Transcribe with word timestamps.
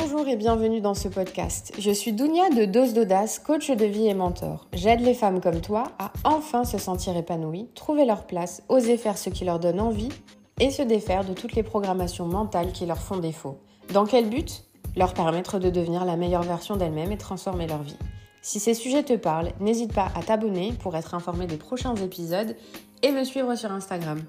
Bonjour 0.00 0.28
et 0.28 0.36
bienvenue 0.36 0.80
dans 0.80 0.94
ce 0.94 1.08
podcast. 1.08 1.72
Je 1.76 1.90
suis 1.90 2.12
Dounia 2.12 2.50
de 2.50 2.66
Dose 2.66 2.94
d'Audace, 2.94 3.40
coach 3.40 3.68
de 3.72 3.84
vie 3.84 4.06
et 4.06 4.14
mentor. 4.14 4.68
J'aide 4.72 5.00
les 5.00 5.12
femmes 5.12 5.40
comme 5.40 5.60
toi 5.60 5.90
à 5.98 6.12
enfin 6.22 6.62
se 6.62 6.78
sentir 6.78 7.16
épanouies, 7.16 7.68
trouver 7.74 8.04
leur 8.04 8.24
place, 8.24 8.62
oser 8.68 8.96
faire 8.96 9.18
ce 9.18 9.28
qui 9.28 9.44
leur 9.44 9.58
donne 9.58 9.80
envie 9.80 10.10
et 10.60 10.70
se 10.70 10.82
défaire 10.82 11.24
de 11.24 11.34
toutes 11.34 11.54
les 11.54 11.64
programmations 11.64 12.26
mentales 12.26 12.70
qui 12.70 12.86
leur 12.86 12.98
font 12.98 13.16
défaut. 13.16 13.58
Dans 13.92 14.06
quel 14.06 14.30
but? 14.30 14.62
Leur 14.96 15.14
permettre 15.14 15.58
de 15.58 15.68
devenir 15.68 16.04
la 16.04 16.16
meilleure 16.16 16.44
version 16.44 16.76
d'elles-mêmes 16.76 17.10
et 17.10 17.18
transformer 17.18 17.66
leur 17.66 17.82
vie. 17.82 17.98
Si 18.40 18.60
ces 18.60 18.74
sujets 18.74 19.02
te 19.02 19.16
parlent, 19.16 19.50
n'hésite 19.58 19.92
pas 19.92 20.12
à 20.14 20.22
t'abonner 20.22 20.74
pour 20.74 20.94
être 20.94 21.14
informé 21.14 21.48
des 21.48 21.56
prochains 21.56 21.96
épisodes 21.96 22.54
et 23.02 23.10
me 23.10 23.24
suivre 23.24 23.56
sur 23.56 23.72
Instagram. 23.72 24.20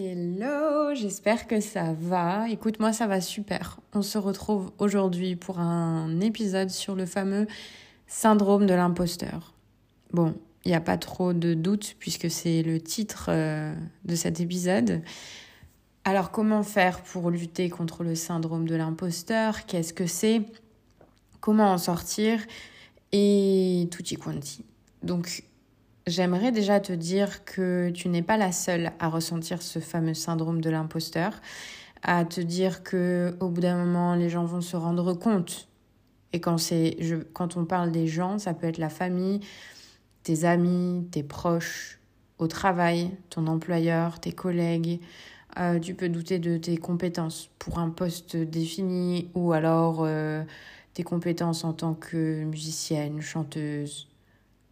Hello, 0.00 0.94
j'espère 0.94 1.48
que 1.48 1.58
ça 1.58 1.92
va. 1.92 2.48
Écoute, 2.50 2.78
moi 2.78 2.92
ça 2.92 3.08
va 3.08 3.20
super. 3.20 3.80
On 3.94 4.02
se 4.02 4.16
retrouve 4.16 4.70
aujourd'hui 4.78 5.34
pour 5.34 5.58
un 5.58 6.20
épisode 6.20 6.70
sur 6.70 6.94
le 6.94 7.04
fameux 7.04 7.48
syndrome 8.06 8.66
de 8.66 8.74
l'imposteur. 8.74 9.54
Bon, 10.12 10.36
il 10.64 10.68
n'y 10.68 10.76
a 10.76 10.80
pas 10.80 10.98
trop 10.98 11.32
de 11.32 11.52
doute 11.52 11.96
puisque 11.98 12.30
c'est 12.30 12.62
le 12.62 12.80
titre 12.80 13.26
euh, 13.30 13.74
de 14.04 14.14
cet 14.14 14.38
épisode. 14.38 15.02
Alors 16.04 16.30
comment 16.30 16.62
faire 16.62 17.02
pour 17.02 17.28
lutter 17.28 17.68
contre 17.68 18.04
le 18.04 18.14
syndrome 18.14 18.68
de 18.68 18.76
l'imposteur? 18.76 19.66
Qu'est-ce 19.66 19.92
que 19.92 20.06
c'est? 20.06 20.42
Comment 21.40 21.72
en 21.72 21.78
sortir? 21.78 22.38
Et 23.10 23.88
tutti 23.90 24.14
quanti. 24.14 24.64
Donc 25.02 25.42
J'aimerais 26.08 26.52
déjà 26.52 26.80
te 26.80 26.94
dire 26.94 27.44
que 27.44 27.90
tu 27.90 28.08
n'es 28.08 28.22
pas 28.22 28.38
la 28.38 28.50
seule 28.50 28.92
à 28.98 29.10
ressentir 29.10 29.60
ce 29.60 29.78
fameux 29.78 30.14
syndrome 30.14 30.62
de 30.62 30.70
l'imposteur, 30.70 31.34
à 32.02 32.24
te 32.24 32.40
dire 32.40 32.82
que 32.82 33.36
au 33.40 33.50
bout 33.50 33.60
d'un 33.60 33.76
moment 33.84 34.14
les 34.14 34.30
gens 34.30 34.46
vont 34.46 34.62
se 34.62 34.74
rendre 34.74 35.12
compte. 35.12 35.68
Et 36.32 36.40
quand 36.40 36.56
quand 37.34 37.58
on 37.58 37.66
parle 37.66 37.92
des 37.92 38.06
gens, 38.06 38.38
ça 38.38 38.54
peut 38.54 38.66
être 38.66 38.78
la 38.78 38.88
famille, 38.88 39.40
tes 40.22 40.46
amis, 40.46 41.06
tes 41.10 41.22
proches, 41.22 42.00
au 42.38 42.46
travail, 42.46 43.10
ton 43.28 43.46
employeur, 43.46 44.18
tes 44.18 44.32
collègues. 44.32 45.00
Euh, 45.58 45.78
tu 45.78 45.94
peux 45.94 46.08
douter 46.08 46.38
de 46.38 46.56
tes 46.56 46.78
compétences 46.78 47.50
pour 47.58 47.78
un 47.78 47.90
poste 47.90 48.34
défini 48.34 49.30
ou 49.34 49.52
alors 49.52 50.04
euh, 50.04 50.42
tes 50.94 51.02
compétences 51.02 51.64
en 51.64 51.74
tant 51.74 51.92
que 51.94 52.44
musicienne, 52.44 53.20
chanteuse, 53.20 54.08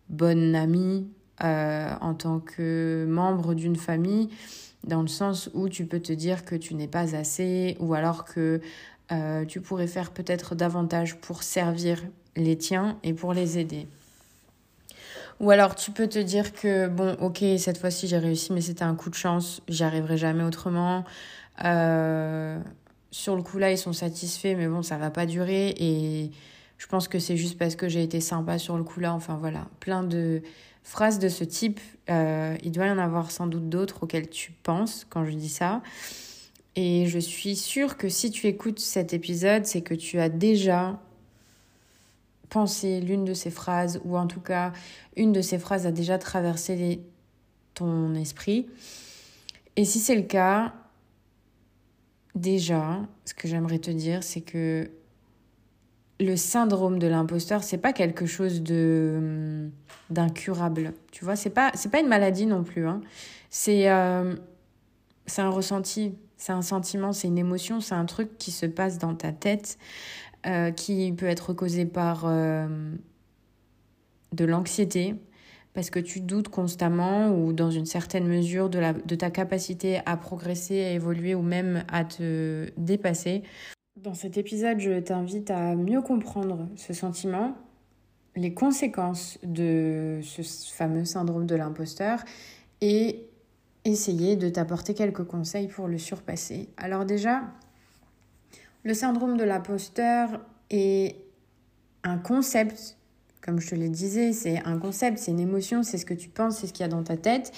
bonne 0.08 0.55
amie, 0.55 1.06
euh, 1.45 1.91
en 2.01 2.15
tant 2.15 2.41
que 2.41 3.06
membre 3.09 3.55
d'une 3.55 3.77
famille, 3.77 4.29
dans 4.84 5.03
le 5.03 5.09
sens 5.09 5.51
où 5.55 5.69
tu 5.69 5.84
peux 5.84 6.01
te 6.01 6.12
dire 6.12 6.45
que 6.45 6.55
tu 6.55 6.75
n'es 6.75 6.89
pas 6.89 7.15
assez, 7.15 7.77
ou 7.81 7.95
alors 7.95 8.25
que 8.25 8.61
euh, 9.12 9.45
tu 9.45 9.61
pourrais 9.61 9.87
faire 9.87 10.11
peut-être 10.12 10.55
davantage 10.55 11.17
pour 11.17 11.42
servir 11.42 12.03
les 12.37 12.57
tiens 12.57 12.98
et 13.03 13.12
pour 13.12 13.33
les 13.33 13.59
aider. 13.59 13.87
Ou 15.41 15.51
alors 15.51 15.75
tu 15.75 15.91
peux 15.91 16.09
te 16.09 16.19
dire 16.19 16.53
que, 16.53 16.89
bon, 16.89 17.17
ok, 17.20 17.45
cette 17.59 17.79
fois-ci 17.79 18.09
j'ai 18.09 18.19
réussi, 18.19 18.53
mais 18.53 18.62
c'était 18.62 18.84
un 18.84 18.95
coup 18.95 19.11
de 19.11 19.14
chance, 19.14 19.61
j'y 19.69 19.84
arriverai 19.84 20.17
jamais 20.17 20.45
autrement. 20.45 21.05
Euh, 21.64 22.59
sur 23.11 23.37
le 23.37 23.42
coup 23.42 23.59
là, 23.59 23.70
ils 23.70 23.79
sont 23.79 23.92
satisfaits, 23.92 24.55
mais 24.57 24.69
bon, 24.69 24.83
ça 24.83 24.97
va 24.97 25.11
pas 25.11 25.27
durer. 25.27 25.75
Et 25.79 26.31
je 26.78 26.86
pense 26.86 27.08
que 27.08 27.19
c'est 27.19 27.36
juste 27.36 27.58
parce 27.58 27.77
que 27.77 27.88
j'ai 27.88 28.02
été 28.02 28.20
sympa 28.20 28.58
sur 28.58 28.77
le 28.77 28.84
coup 28.84 29.00
là. 29.00 29.14
Enfin 29.14 29.36
voilà, 29.36 29.69
plein 29.80 30.02
de 30.02 30.42
phrases 30.83 31.18
de 31.18 31.28
ce 31.28 31.42
type, 31.42 31.80
euh, 32.10 32.56
il 32.62 32.70
doit 32.72 32.86
y 32.86 32.91
en 32.91 32.98
avoir 32.98 33.30
sans 33.30 33.46
doute 33.46 33.68
d'autres 33.68 34.05
auxquelles 34.05 34.28
tu 34.28 34.52
penses 34.52 35.06
quand 35.08 35.24
je 35.24 35.33
dis 35.33 35.48
ça. 35.48 35.83
Et 36.77 37.06
je 37.06 37.18
suis 37.18 37.56
sûre 37.56 37.96
que 37.96 38.08
si 38.08 38.30
tu 38.30 38.46
écoutes 38.46 38.78
cet 38.78 39.14
épisode, 39.14 39.64
c'est 39.64 39.80
que 39.80 39.95
tu 39.95 40.20
as 40.20 40.28
déjà 40.28 41.01
pensé 42.51 43.01
l'une 43.01 43.24
de 43.24 43.34
ces 43.34 43.51
phrases, 43.51 44.01
ou 44.05 44.17
en 44.17 44.27
tout 44.27 44.40
cas, 44.40 44.72
une 45.17 45.33
de 45.33 45.40
ces 45.40 45.58
phrases 45.58 45.86
a 45.86 45.90
déjà 45.90 46.18
traversé 46.18 47.01
ton 47.74 48.14
esprit. 48.14 48.67
Et 49.77 49.84
si 49.84 49.98
c'est 49.98 50.14
le 50.14 50.22
cas, 50.22 50.74
déjà, 52.34 53.01
ce 53.24 53.34
que 53.34 53.48
j'aimerais 53.48 53.78
te 53.78 53.90
dire, 53.90 54.22
c'est 54.22 54.42
que 54.42 54.90
le 56.18 56.36
syndrome 56.36 56.98
de 56.98 57.06
l'imposteur, 57.06 57.62
c'est 57.62 57.78
pas 57.78 57.92
quelque 57.92 58.27
chose 58.27 58.62
de 58.62 59.14
hum, 59.18 59.70
d'incurable. 60.10 60.94
Tu 61.12 61.24
vois, 61.24 61.36
c'est 61.36 61.50
pas 61.50 61.70
c'est 61.74 61.90
pas 61.90 62.00
une 62.00 62.08
maladie 62.08 62.46
non 62.46 62.64
plus. 62.64 62.86
Hein. 62.86 63.00
C'est 63.50 63.90
euh, 63.90 64.34
c'est 65.27 65.42
un 65.42 65.50
ressenti, 65.50 66.14
c'est 66.36 66.52
un 66.52 66.62
sentiment, 66.62 67.12
c'est 67.12 67.28
une 67.28 67.38
émotion, 67.38 67.80
c'est 67.80 67.94
un 67.94 68.06
truc 68.06 68.38
qui 68.38 68.50
se 68.50 68.66
passe 68.66 68.98
dans 68.98 69.14
ta 69.14 69.32
tête, 69.32 69.78
euh, 70.46 70.70
qui 70.70 71.12
peut 71.12 71.27
être 71.27 71.52
causé 71.52 71.84
par 71.84 72.24
euh, 72.24 72.66
de 74.33 74.44
l'anxiété, 74.44 75.16
parce 75.74 75.90
que 75.90 75.98
tu 75.98 76.20
doutes 76.20 76.48
constamment 76.48 77.30
ou 77.30 77.52
dans 77.52 77.70
une 77.70 77.86
certaine 77.86 78.27
mesure 78.27 78.70
de, 78.70 78.78
la, 78.78 78.92
de 78.92 79.14
ta 79.14 79.30
capacité 79.30 80.00
à 80.06 80.16
progresser, 80.16 80.84
à 80.84 80.90
évoluer 80.92 81.34
ou 81.34 81.42
même 81.42 81.84
à 81.88 82.04
te 82.04 82.70
dépasser. 82.77 83.42
Dans 83.96 84.12
cet 84.12 84.36
épisode, 84.36 84.79
je 84.79 85.01
t'invite 85.01 85.51
à 85.51 85.74
mieux 85.74 86.02
comprendre 86.02 86.68
ce 86.77 86.92
sentiment, 86.92 87.55
les 88.34 88.52
conséquences 88.52 89.39
de 89.42 90.20
ce 90.23 90.42
fameux 90.74 91.07
syndrome 91.07 91.46
de 91.46 91.55
l'imposteur 91.55 92.23
et 92.83 93.24
essayer 93.86 94.36
de 94.36 94.51
t'apporter 94.51 94.92
quelques 94.92 95.24
conseils 95.24 95.68
pour 95.68 95.89
le 95.89 95.96
surpasser. 95.96 96.68
Alors 96.77 97.07
déjà, 97.07 97.45
le 98.83 98.92
syndrome 98.92 99.39
de 99.39 99.45
l'imposteur 99.45 100.42
est 100.68 101.17
un 102.05 102.18
concept, 102.18 102.98
comme 103.40 103.61
je 103.61 103.70
te 103.70 103.74
le 103.77 103.89
disais, 103.89 104.34
c'est 104.34 104.58
un 104.67 104.78
concept, 104.78 105.17
c'est 105.17 105.30
une 105.30 105.40
émotion, 105.40 105.83
c'est 105.83 105.96
ce 105.96 106.05
que 106.05 106.13
tu 106.13 106.28
penses, 106.28 106.58
c'est 106.58 106.67
ce 106.67 106.74
qu'il 106.74 106.84
y 106.84 106.86
a 106.86 106.92
dans 106.92 107.02
ta 107.02 107.17
tête. 107.17 107.51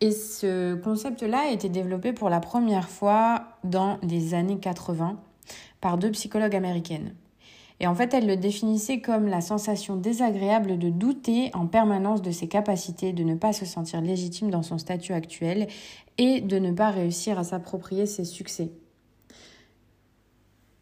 Et 0.00 0.10
ce 0.10 0.74
concept-là 0.74 1.48
a 1.48 1.50
été 1.50 1.68
développé 1.68 2.14
pour 2.14 2.30
la 2.30 2.40
première 2.40 2.88
fois 2.88 3.58
dans 3.62 3.98
les 4.02 4.32
années 4.32 4.58
80 4.58 5.20
par 5.80 5.98
deux 5.98 6.10
psychologues 6.10 6.56
américaines. 6.56 7.14
Et 7.80 7.86
en 7.88 7.94
fait, 7.96 8.14
elle 8.14 8.28
le 8.28 8.36
définissait 8.36 9.00
comme 9.00 9.26
la 9.26 9.40
sensation 9.40 9.96
désagréable 9.96 10.78
de 10.78 10.88
douter 10.88 11.50
en 11.52 11.66
permanence 11.66 12.22
de 12.22 12.30
ses 12.30 12.46
capacités, 12.46 13.12
de 13.12 13.24
ne 13.24 13.34
pas 13.34 13.52
se 13.52 13.66
sentir 13.66 14.00
légitime 14.00 14.50
dans 14.50 14.62
son 14.62 14.78
statut 14.78 15.12
actuel 15.12 15.66
et 16.16 16.40
de 16.40 16.58
ne 16.58 16.70
pas 16.70 16.90
réussir 16.90 17.40
à 17.40 17.44
s'approprier 17.44 18.06
ses 18.06 18.24
succès. 18.24 18.70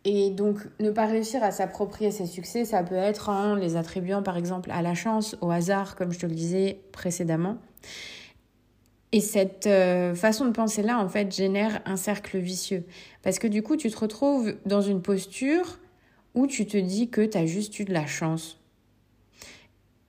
Et 0.04 0.30
donc, 0.30 0.58
ne 0.78 0.90
pas 0.90 1.06
réussir 1.06 1.42
à 1.42 1.50
s'approprier 1.50 2.10
ses 2.10 2.26
succès, 2.26 2.64
ça 2.64 2.82
peut 2.82 2.94
être 2.94 3.28
en 3.28 3.54
les 3.54 3.76
attribuant 3.76 4.22
par 4.22 4.36
exemple 4.36 4.70
à 4.70 4.82
la 4.82 4.94
chance, 4.94 5.36
au 5.40 5.50
hasard, 5.50 5.96
comme 5.96 6.12
je 6.12 6.18
te 6.18 6.26
le 6.26 6.34
disais 6.34 6.80
précédemment. 6.92 7.56
Et 9.12 9.20
cette 9.20 9.66
euh, 9.66 10.14
façon 10.14 10.46
de 10.46 10.52
penser-là, 10.52 10.98
en 10.98 11.08
fait, 11.08 11.34
génère 11.34 11.80
un 11.84 11.96
cercle 11.96 12.38
vicieux. 12.38 12.84
Parce 13.22 13.38
que 13.38 13.46
du 13.46 13.62
coup, 13.62 13.76
tu 13.76 13.90
te 13.90 13.98
retrouves 13.98 14.54
dans 14.66 14.80
une 14.80 15.02
posture 15.02 15.78
où 16.34 16.46
tu 16.46 16.66
te 16.66 16.76
dis 16.76 17.08
que 17.08 17.22
tu 17.22 17.36
as 17.36 17.46
juste 17.46 17.78
eu 17.80 17.84
de 17.84 17.92
la 17.92 18.06
chance. 18.06 18.60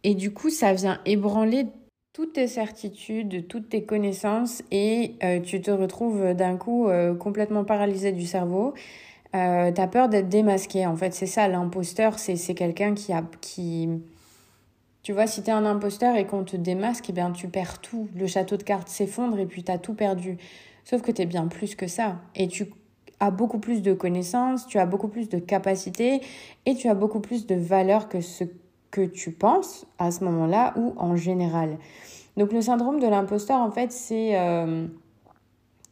Et 0.04 0.16
du 0.16 0.32
coup, 0.32 0.50
ça 0.50 0.74
vient 0.74 1.00
ébranler 1.06 1.66
toutes 2.14 2.34
tes 2.34 2.48
certitudes, 2.48 3.48
toutes 3.48 3.70
tes 3.70 3.84
connaissances 3.84 4.64
et 4.72 5.16
euh, 5.24 5.40
tu 5.40 5.62
te 5.62 5.72
retrouves 5.72 6.34
d'un 6.34 6.58
coup 6.58 6.90
euh, 6.90 7.16
complètement 7.16 7.64
paralysé 7.64 8.12
du 8.12 8.26
cerveau. 8.26 8.74
Euh, 9.34 9.72
tu 9.72 9.80
as 9.80 9.88
peur 9.88 10.10
d'être 10.10 10.28
démasqué. 10.28 10.86
En 10.86 10.96
fait, 10.98 11.14
c'est 11.14 11.26
ça, 11.26 11.48
l'imposteur, 11.48 12.20
c'est 12.20 12.54
quelqu'un 12.54 12.94
qui 12.94 13.14
a... 13.14 13.24
Qui... 13.40 13.90
Tu 15.04 15.14
vois, 15.14 15.26
si 15.26 15.42
tu 15.42 15.50
es 15.50 15.54
un 15.54 15.66
imposteur 15.66 16.16
et 16.16 16.26
qu'on 16.28 16.44
te 16.44 16.56
démasque, 16.56 17.06
eh 17.10 17.14
bien, 17.14 17.32
tu 17.32 17.48
perds 17.48 17.80
tout. 17.80 18.08
Le 18.16 18.28
château 18.28 18.58
de 18.58 18.64
cartes 18.64 18.88
s'effondre 18.88 19.40
et 19.40 19.46
puis 19.46 19.64
tu 19.64 19.72
as 19.72 19.80
tout 19.80 19.96
perdu. 19.96 20.38
Sauf 20.84 21.02
que 21.02 21.12
tu 21.12 21.24
es 21.24 21.26
bien 21.26 21.48
plus 21.48 21.76
que 21.76 21.88
ça. 21.88 22.18
Et 22.36 22.48
tu 22.48 22.72
as 23.20 23.32
beaucoup 23.32 23.60
plus 23.60 23.82
de 23.82 23.94
connaissances, 23.94 24.68
tu 24.68 24.78
as 24.78 24.86
beaucoup 24.86 25.08
plus 25.08 25.30
de 25.30 25.40
capacités 25.40 26.22
et 26.66 26.76
tu 26.76 26.88
as 26.88 26.96
beaucoup 26.96 27.20
plus 27.20 27.48
de 27.48 27.56
valeur 27.56 28.10
que 28.10 28.22
ce 28.22 28.44
que 28.92 29.02
tu 29.02 29.32
penses 29.32 29.86
à 29.98 30.12
ce 30.12 30.24
moment-là 30.24 30.74
ou 30.78 30.94
en 30.98 31.16
général. 31.16 31.78
Donc 32.38 32.52
le 32.52 32.62
syndrome 32.62 33.00
de 33.00 33.08
l'imposteur, 33.08 33.60
en 33.60 33.72
fait, 33.72 33.92
c'est 33.92 34.40
euh, 34.40 34.86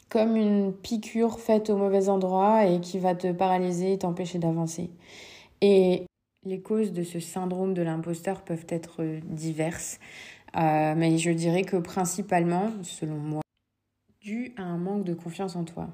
comme 0.10 0.36
une 0.36 0.74
piqûre 0.74 1.40
faite 1.40 1.70
au 1.70 1.78
mauvais 1.78 2.10
endroit 2.10 2.66
et 2.66 2.80
qui 2.80 3.00
va 3.00 3.16
te 3.16 3.32
paralyser 3.32 3.94
et 3.94 3.98
t'empêcher 4.00 4.38
d'avancer. 4.38 4.90
Et 5.62 6.06
les 6.46 6.62
causes 6.62 6.94
de 6.94 7.04
ce 7.04 7.20
syndrome 7.20 7.74
de 7.74 7.82
l'imposteur 7.82 8.42
peuvent 8.42 8.66
être 8.70 9.04
diverses, 9.24 10.00
euh, 10.56 10.94
mais 10.96 11.18
je 11.18 11.32
dirais 11.32 11.64
que 11.64 11.78
principalement, 11.78 12.72
selon 12.82 13.18
moi, 13.18 13.42
dû 14.22 14.54
à 14.58 14.64
un 14.64 14.78
manque 14.78 15.04
de 15.04 15.14
confiance 15.14 15.56
en 15.56 15.64
toi. 15.64 15.90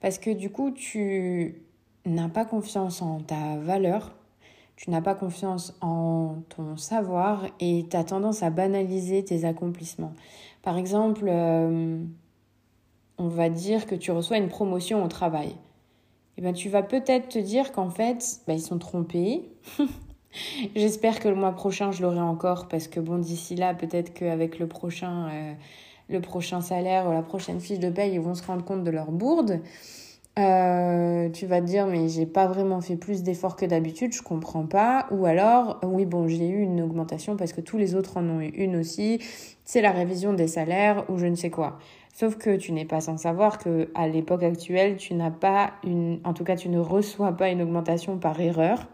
Parce 0.00 0.18
que 0.18 0.30
du 0.30 0.50
coup, 0.50 0.70
tu 0.70 1.62
n'as 2.06 2.28
pas 2.28 2.44
confiance 2.44 3.02
en 3.02 3.20
ta 3.20 3.56
valeur, 3.58 4.16
tu 4.76 4.90
n'as 4.90 5.02
pas 5.02 5.14
confiance 5.14 5.76
en 5.82 6.42
ton 6.48 6.76
savoir 6.76 7.46
et 7.58 7.86
tu 7.90 7.96
as 7.96 8.04
tendance 8.04 8.42
à 8.42 8.50
banaliser 8.50 9.24
tes 9.24 9.44
accomplissements. 9.44 10.14
Par 10.62 10.78
exemple, 10.78 11.26
euh, 11.28 12.02
on 13.18 13.28
va 13.28 13.50
dire 13.50 13.86
que 13.86 13.94
tu 13.94 14.10
reçois 14.10 14.38
une 14.38 14.48
promotion 14.48 15.04
au 15.04 15.08
travail. 15.08 15.54
Eh 16.38 16.42
ben, 16.42 16.52
tu 16.52 16.68
vas 16.68 16.82
peut-être 16.82 17.28
te 17.28 17.38
dire 17.38 17.72
qu'en 17.72 17.90
fait, 17.90 18.40
bah, 18.46 18.54
ils 18.54 18.62
sont 18.62 18.78
trompés. 18.78 19.50
J'espère 20.76 21.18
que 21.20 21.28
le 21.28 21.34
mois 21.34 21.52
prochain, 21.52 21.90
je 21.90 22.02
l'aurai 22.02 22.20
encore 22.20 22.68
parce 22.68 22.88
que 22.88 23.00
bon, 23.00 23.18
d'ici 23.18 23.56
là, 23.56 23.74
peut-être 23.74 24.14
qu'avec 24.14 24.58
le 24.58 24.68
prochain, 24.68 25.28
euh, 25.28 25.52
le 26.08 26.20
prochain 26.20 26.60
salaire 26.60 27.08
ou 27.08 27.12
la 27.12 27.22
prochaine 27.22 27.60
fiche 27.60 27.80
de 27.80 27.90
paye, 27.90 28.14
ils 28.14 28.20
vont 28.20 28.34
se 28.34 28.44
rendre 28.44 28.64
compte 28.64 28.84
de 28.84 28.90
leur 28.90 29.10
bourde. 29.10 29.60
Euh, 30.38 31.28
tu 31.30 31.46
vas 31.46 31.60
te 31.60 31.66
dire 31.66 31.86
mais 31.86 32.08
j'ai 32.08 32.24
pas 32.24 32.46
vraiment 32.46 32.80
fait 32.80 32.96
plus 32.96 33.24
d'efforts 33.24 33.56
que 33.56 33.66
d'habitude, 33.66 34.12
je 34.12 34.22
comprends 34.22 34.64
pas. 34.64 35.06
Ou 35.10 35.26
alors 35.26 35.80
oui 35.82 36.06
bon 36.06 36.28
j'ai 36.28 36.48
eu 36.48 36.60
une 36.62 36.80
augmentation 36.80 37.36
parce 37.36 37.52
que 37.52 37.60
tous 37.60 37.76
les 37.78 37.94
autres 37.96 38.16
en 38.16 38.28
ont 38.28 38.40
eu 38.40 38.48
une 38.48 38.76
aussi. 38.76 39.20
C'est 39.64 39.82
la 39.82 39.90
révision 39.90 40.32
des 40.32 40.48
salaires 40.48 41.04
ou 41.10 41.18
je 41.18 41.26
ne 41.26 41.34
sais 41.34 41.50
quoi. 41.50 41.78
Sauf 42.20 42.36
que 42.36 42.54
tu 42.54 42.72
n'es 42.72 42.84
pas 42.84 43.00
sans 43.00 43.16
savoir 43.16 43.56
que 43.56 43.88
à 43.94 44.06
l'époque 44.06 44.42
actuelle 44.42 44.98
tu 44.98 45.14
n'as 45.14 45.30
pas 45.30 45.72
une, 45.84 46.20
en 46.24 46.34
tout 46.34 46.44
cas 46.44 46.54
tu 46.54 46.68
ne 46.68 46.78
reçois 46.78 47.32
pas 47.32 47.48
une 47.48 47.62
augmentation 47.62 48.18
par 48.18 48.38
erreur. 48.38 48.88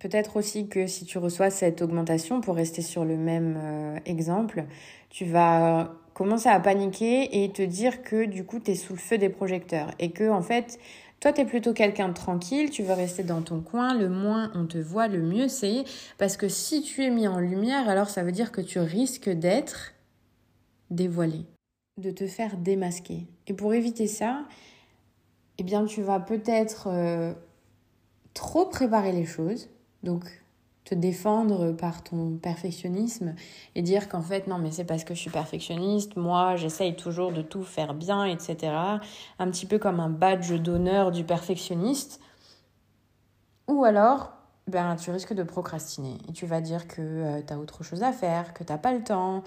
Peut-être 0.00 0.36
aussi 0.36 0.66
que 0.66 0.88
si 0.88 1.04
tu 1.04 1.18
reçois 1.18 1.50
cette 1.50 1.80
augmentation, 1.80 2.40
pour 2.40 2.56
rester 2.56 2.82
sur 2.82 3.04
le 3.04 3.16
même 3.16 3.56
euh, 3.56 3.98
exemple, 4.04 4.64
tu 5.10 5.24
vas 5.24 5.92
commencer 6.12 6.48
à 6.48 6.58
paniquer 6.58 7.44
et 7.44 7.52
te 7.52 7.62
dire 7.62 8.02
que 8.02 8.24
du 8.24 8.44
coup 8.44 8.58
tu 8.58 8.72
es 8.72 8.74
sous 8.74 8.94
le 8.94 8.98
feu 8.98 9.16
des 9.16 9.28
projecteurs. 9.28 9.92
Et 10.00 10.10
que 10.10 10.28
en 10.28 10.42
fait 10.42 10.80
toi 11.20 11.32
tu 11.32 11.42
es 11.42 11.44
plutôt 11.44 11.72
quelqu'un 11.72 12.08
de 12.08 12.14
tranquille, 12.14 12.70
tu 12.70 12.82
veux 12.82 12.94
rester 12.94 13.22
dans 13.22 13.42
ton 13.42 13.60
coin, 13.60 13.94
le 13.94 14.08
moins 14.08 14.50
on 14.56 14.66
te 14.66 14.78
voit, 14.78 15.06
le 15.06 15.22
mieux 15.22 15.46
c'est. 15.46 15.84
Parce 16.18 16.36
que 16.36 16.48
si 16.48 16.82
tu 16.82 17.04
es 17.04 17.10
mis 17.10 17.28
en 17.28 17.38
lumière, 17.38 17.88
alors 17.88 18.08
ça 18.08 18.24
veut 18.24 18.32
dire 18.32 18.50
que 18.50 18.60
tu 18.60 18.80
risques 18.80 19.30
d'être 19.30 19.92
dévoilé, 20.90 21.44
de 21.96 22.10
te 22.10 22.26
faire 22.26 22.56
démasquer. 22.56 23.26
Et 23.46 23.54
pour 23.54 23.72
éviter 23.74 24.06
ça, 24.06 24.44
eh 25.58 25.62
bien 25.62 25.84
tu 25.86 26.02
vas 26.02 26.20
peut-être 26.20 26.88
euh, 26.88 27.32
trop 28.34 28.66
préparer 28.66 29.12
les 29.12 29.24
choses. 29.24 29.70
Donc 30.02 30.24
te 30.84 30.94
défendre 30.94 31.72
par 31.72 32.04
ton 32.04 32.36
perfectionnisme 32.36 33.34
et 33.74 33.82
dire 33.82 34.08
qu'en 34.08 34.22
fait 34.22 34.46
non 34.46 34.58
mais 34.58 34.70
c'est 34.70 34.84
parce 34.84 35.02
que 35.02 35.14
je 35.14 35.20
suis 35.20 35.30
perfectionniste, 35.30 36.16
moi 36.16 36.54
j'essaye 36.54 36.94
toujours 36.94 37.32
de 37.32 37.42
tout 37.42 37.64
faire 37.64 37.92
bien, 37.92 38.24
etc. 38.24 38.72
Un 39.38 39.50
petit 39.50 39.66
peu 39.66 39.78
comme 39.78 39.98
un 39.98 40.10
badge 40.10 40.52
d'honneur 40.52 41.10
du 41.10 41.24
perfectionniste. 41.24 42.20
Ou 43.66 43.84
alors, 43.84 44.32
ben 44.68 44.94
tu 44.94 45.10
risques 45.10 45.34
de 45.34 45.42
procrastiner 45.42 46.18
et 46.28 46.32
tu 46.32 46.46
vas 46.46 46.60
dire 46.60 46.86
que 46.86 47.00
euh, 47.00 47.42
tu 47.44 47.52
as 47.52 47.58
autre 47.58 47.82
chose 47.82 48.04
à 48.04 48.12
faire, 48.12 48.54
que 48.54 48.62
t'as 48.62 48.78
pas 48.78 48.92
le 48.92 49.02
temps, 49.02 49.42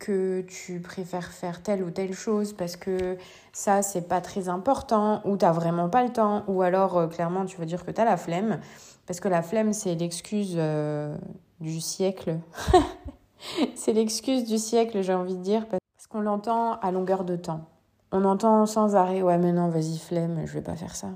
que 0.00 0.40
tu 0.40 0.80
préfères 0.80 1.30
faire 1.30 1.62
telle 1.62 1.84
ou 1.84 1.90
telle 1.90 2.14
chose 2.14 2.52
parce 2.54 2.74
que 2.74 3.16
ça 3.52 3.82
c'est 3.82 4.08
pas 4.08 4.20
très 4.20 4.48
important 4.48 5.20
ou 5.24 5.36
t'as 5.36 5.52
vraiment 5.52 5.88
pas 5.88 6.02
le 6.02 6.10
temps 6.10 6.42
ou 6.48 6.62
alors 6.62 6.98
euh, 6.98 7.06
clairement 7.06 7.44
tu 7.44 7.56
vas 7.58 7.66
dire 7.66 7.84
que 7.84 7.92
tu 7.92 8.00
as 8.00 8.04
la 8.04 8.16
flemme 8.16 8.58
parce 9.10 9.18
que 9.18 9.26
la 9.26 9.42
flemme, 9.42 9.72
c'est 9.72 9.96
l'excuse 9.96 10.54
euh, 10.56 11.16
du 11.58 11.80
siècle. 11.80 12.38
c'est 13.74 13.92
l'excuse 13.92 14.44
du 14.44 14.56
siècle, 14.56 15.02
j'ai 15.02 15.12
envie 15.14 15.34
de 15.34 15.42
dire, 15.42 15.66
parce 15.66 16.06
qu'on 16.08 16.20
l'entend 16.20 16.78
à 16.78 16.92
longueur 16.92 17.24
de 17.24 17.34
temps. 17.34 17.62
On 18.12 18.24
entend 18.24 18.66
sans 18.66 18.94
arrêt, 18.94 19.20
ouais, 19.20 19.36
mais 19.36 19.52
non, 19.52 19.68
vas-y, 19.68 19.98
flemme, 19.98 20.42
je 20.46 20.52
vais 20.52 20.62
pas 20.62 20.76
faire 20.76 20.94
ça. 20.94 21.08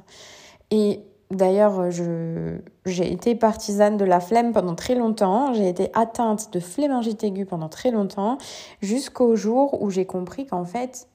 Et 0.73 1.05
d'ailleurs, 1.31 1.91
j'ai 1.91 3.13
été 3.13 3.35
partisane 3.35 3.97
de 3.97 4.05
la 4.05 4.21
flemme 4.21 4.53
pendant 4.53 4.75
très 4.75 4.95
longtemps. 4.95 5.53
J'ai 5.53 5.69
été 5.69 5.91
atteinte 5.95 6.53
de 6.53 6.61
flémingite 6.61 7.25
aiguë 7.25 7.47
pendant 7.47 7.69
très 7.69 7.91
longtemps, 7.91 8.39
jusqu'au 8.81 9.37
jour 9.37 9.83
où 9.83 9.91
j'ai 9.91 10.07
compris 10.07 10.47
qu'en 10.47 10.65
fait, 10.65 11.09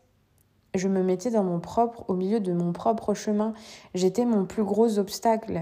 je 0.76 0.88
me 0.88 1.04
mettais 1.04 1.32
dans 1.32 1.44
mon 1.44 1.60
propre, 1.60 2.06
au 2.08 2.14
milieu 2.14 2.40
de 2.40 2.54
mon 2.54 2.74
propre 2.74 3.14
chemin. 3.14 3.54
J'étais 3.94 4.26
mon 4.26 4.46
plus 4.46 4.64
gros 4.64 5.00
obstacle. 5.00 5.62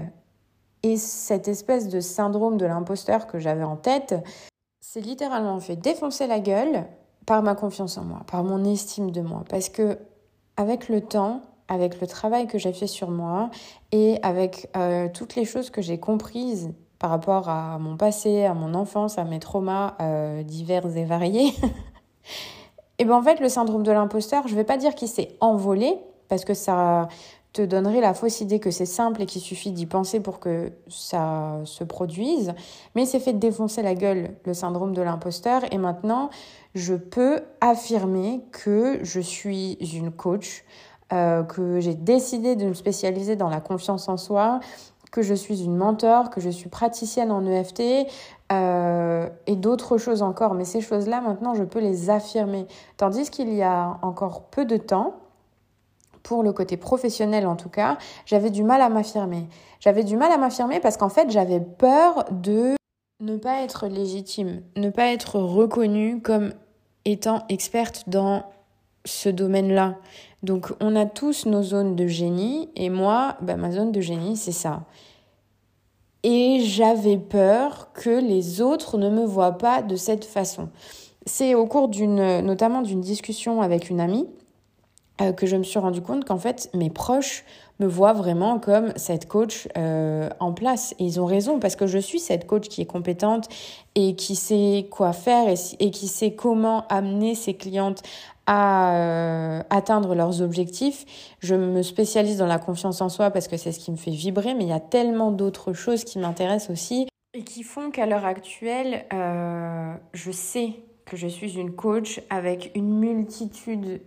Et 0.82 0.96
cette 0.96 1.48
espèce 1.48 1.88
de 1.88 2.00
syndrome 2.00 2.56
de 2.56 2.66
l'imposteur 2.66 3.26
que 3.26 3.38
j'avais 3.38 3.64
en 3.64 3.76
tête 3.76 4.14
s'est 4.80 5.00
littéralement 5.00 5.58
fait 5.60 5.76
défoncer 5.76 6.26
la 6.26 6.40
gueule 6.40 6.84
par 7.26 7.42
ma 7.42 7.54
confiance 7.54 7.98
en 7.98 8.04
moi, 8.04 8.22
par 8.30 8.44
mon 8.44 8.64
estime 8.64 9.10
de 9.10 9.20
moi. 9.20 9.44
Parce 9.48 9.68
que 9.68 9.98
avec 10.56 10.88
le 10.88 11.00
temps, 11.00 11.42
avec 11.68 12.00
le 12.00 12.06
travail 12.06 12.46
que 12.46 12.58
j'ai 12.58 12.72
fait 12.72 12.86
sur 12.86 13.10
moi 13.10 13.50
et 13.92 14.18
avec 14.22 14.68
euh, 14.76 15.08
toutes 15.12 15.36
les 15.36 15.44
choses 15.44 15.70
que 15.70 15.82
j'ai 15.82 15.98
comprises 15.98 16.72
par 16.98 17.10
rapport 17.10 17.48
à 17.48 17.78
mon 17.78 17.96
passé, 17.96 18.44
à 18.44 18.54
mon 18.54 18.74
enfance, 18.74 19.18
à 19.18 19.24
mes 19.24 19.38
traumas 19.38 19.94
euh, 20.00 20.42
divers 20.42 20.96
et 20.96 21.04
variés, 21.04 21.54
et 22.98 23.04
ben 23.04 23.14
en 23.14 23.22
fait 23.22 23.40
le 23.40 23.48
syndrome 23.48 23.82
de 23.82 23.92
l'imposteur, 23.92 24.48
je 24.48 24.54
vais 24.54 24.64
pas 24.64 24.76
dire 24.76 24.94
qu'il 24.94 25.08
s'est 25.08 25.36
envolé 25.40 25.96
parce 26.28 26.44
que 26.44 26.54
ça 26.54 27.08
te 27.52 27.62
donnerait 27.62 28.00
la 28.00 28.14
fausse 28.14 28.40
idée 28.40 28.60
que 28.60 28.70
c'est 28.70 28.86
simple 28.86 29.22
et 29.22 29.26
qu'il 29.26 29.40
suffit 29.40 29.72
d'y 29.72 29.86
penser 29.86 30.20
pour 30.20 30.38
que 30.38 30.72
ça 30.88 31.60
se 31.64 31.82
produise. 31.82 32.52
Mais 32.94 33.06
c'est 33.06 33.20
fait 33.20 33.32
défoncer 33.32 33.82
la 33.82 33.94
gueule, 33.94 34.34
le 34.44 34.54
syndrome 34.54 34.92
de 34.92 35.02
l'imposteur. 35.02 35.62
Et 35.72 35.78
maintenant, 35.78 36.30
je 36.74 36.94
peux 36.94 37.40
affirmer 37.60 38.42
que 38.52 39.00
je 39.02 39.20
suis 39.20 39.72
une 39.94 40.10
coach, 40.10 40.64
euh, 41.12 41.42
que 41.42 41.80
j'ai 41.80 41.94
décidé 41.94 42.56
de 42.56 42.66
me 42.66 42.74
spécialiser 42.74 43.36
dans 43.36 43.48
la 43.48 43.60
confiance 43.60 44.08
en 44.08 44.16
soi, 44.16 44.60
que 45.10 45.22
je 45.22 45.34
suis 45.34 45.64
une 45.64 45.76
mentor, 45.76 46.30
que 46.30 46.40
je 46.40 46.50
suis 46.50 46.68
praticienne 46.68 47.30
en 47.30 47.46
EFT 47.46 47.82
euh, 48.52 49.28
et 49.46 49.56
d'autres 49.56 49.96
choses 49.96 50.22
encore. 50.22 50.54
Mais 50.54 50.64
ces 50.64 50.80
choses-là, 50.80 51.20
maintenant, 51.20 51.54
je 51.54 51.64
peux 51.64 51.80
les 51.80 52.10
affirmer. 52.10 52.66
Tandis 52.96 53.30
qu'il 53.30 53.52
y 53.54 53.62
a 53.62 53.98
encore 54.02 54.42
peu 54.44 54.64
de 54.64 54.76
temps, 54.76 55.14
pour 56.22 56.42
le 56.42 56.52
côté 56.52 56.76
professionnel 56.76 57.46
en 57.46 57.56
tout 57.56 57.70
cas, 57.70 57.96
j'avais 58.26 58.50
du 58.50 58.62
mal 58.62 58.82
à 58.82 58.90
m'affirmer. 58.90 59.48
J'avais 59.80 60.04
du 60.04 60.16
mal 60.16 60.30
à 60.30 60.36
m'affirmer 60.36 60.78
parce 60.78 60.98
qu'en 60.98 61.08
fait, 61.08 61.30
j'avais 61.30 61.60
peur 61.60 62.26
de 62.30 62.74
ne 63.20 63.36
pas 63.36 63.62
être 63.62 63.86
légitime, 63.86 64.60
ne 64.76 64.90
pas 64.90 65.06
être 65.06 65.38
reconnue 65.38 66.20
comme 66.20 66.52
étant 67.04 67.44
experte 67.48 68.04
dans 68.08 68.44
ce 69.04 69.28
domaine-là. 69.28 69.96
Donc 70.42 70.72
on 70.80 70.94
a 70.94 71.06
tous 71.06 71.46
nos 71.46 71.62
zones 71.62 71.96
de 71.96 72.06
génie 72.06 72.68
et 72.76 72.90
moi, 72.90 73.36
bah, 73.40 73.56
ma 73.56 73.72
zone 73.72 73.92
de 73.92 74.00
génie, 74.00 74.36
c'est 74.36 74.52
ça. 74.52 74.82
Et 76.22 76.60
j'avais 76.60 77.16
peur 77.16 77.92
que 77.92 78.10
les 78.10 78.60
autres 78.60 78.98
ne 78.98 79.08
me 79.08 79.24
voient 79.24 79.58
pas 79.58 79.82
de 79.82 79.96
cette 79.96 80.24
façon. 80.24 80.68
C'est 81.26 81.54
au 81.54 81.66
cours 81.66 81.88
d'une, 81.88 82.40
notamment 82.40 82.82
d'une 82.82 83.00
discussion 83.00 83.62
avec 83.62 83.90
une 83.90 84.00
amie, 84.00 84.26
euh, 85.20 85.32
que 85.32 85.46
je 85.46 85.56
me 85.56 85.64
suis 85.64 85.78
rendu 85.78 86.00
compte 86.00 86.24
qu'en 86.24 86.38
fait, 86.38 86.70
mes 86.74 86.90
proches 86.90 87.44
me 87.80 87.86
voient 87.86 88.12
vraiment 88.12 88.58
comme 88.58 88.92
cette 88.96 89.28
coach 89.28 89.68
euh, 89.76 90.28
en 90.40 90.52
place. 90.52 90.94
Et 90.98 91.04
ils 91.04 91.20
ont 91.20 91.26
raison 91.26 91.58
parce 91.60 91.76
que 91.76 91.86
je 91.86 91.98
suis 91.98 92.18
cette 92.18 92.46
coach 92.46 92.68
qui 92.68 92.82
est 92.82 92.86
compétente 92.86 93.48
et 93.94 94.14
qui 94.16 94.36
sait 94.36 94.88
quoi 94.90 95.12
faire 95.12 95.52
et, 95.78 95.90
qui 95.90 96.08
sait 96.08 96.32
comment 96.32 96.86
amener 96.88 97.34
ses 97.34 97.54
clientes 97.54 98.02
à 98.46 98.96
euh, 98.96 99.62
atteindre 99.70 100.14
leurs 100.14 100.40
objectifs. 100.40 101.36
Je 101.40 101.54
me 101.54 101.82
spécialise 101.82 102.38
dans 102.38 102.46
la 102.46 102.58
confiance 102.58 103.00
en 103.00 103.08
soi 103.08 103.30
parce 103.30 103.46
que 103.46 103.56
c'est 103.56 103.72
ce 103.72 103.78
qui 103.78 103.90
me 103.90 103.96
fait 103.96 104.10
vibrer, 104.10 104.54
mais 104.54 104.64
il 104.64 104.70
y 104.70 104.72
a 104.72 104.80
tellement 104.80 105.30
d'autres 105.30 105.72
choses 105.72 106.04
qui 106.04 106.18
m'intéressent 106.18 106.70
aussi 106.70 107.06
et 107.34 107.44
qui 107.44 107.62
font 107.62 107.90
qu'à 107.90 108.06
l'heure 108.06 108.24
actuelle, 108.24 109.04
je 109.10 110.30
sais 110.30 110.80
que 111.04 111.16
je 111.16 111.26
suis 111.26 111.58
une 111.58 111.74
coach 111.74 112.20
avec 112.30 112.70
une 112.74 112.98
multitude 112.98 114.00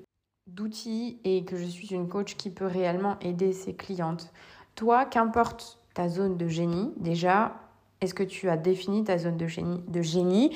d'outils 0.54 1.20
et 1.24 1.44
que 1.44 1.58
je 1.58 1.66
suis 1.66 1.94
une 1.94 2.08
coach 2.08 2.36
qui 2.36 2.50
peut 2.50 2.66
réellement 2.66 3.18
aider 3.22 3.54
ses 3.54 3.74
clientes. 3.74 4.32
Toi, 4.76 5.06
qu'importe 5.06 5.80
ta 5.94 6.10
zone 6.10 6.38
de 6.38 6.48
génie, 6.48 6.92
déjà, 6.98 7.56
est-ce 8.02 8.14
que 8.14 8.24
tu 8.24 8.50
as 8.50 8.58
défini 8.58 9.04
ta 9.04 9.18
zone 9.18 9.38
de 9.38 9.48
génie, 9.48 9.82
de 9.88 10.02
génie? 10.02 10.56